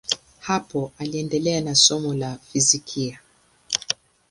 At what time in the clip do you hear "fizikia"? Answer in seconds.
2.37-3.19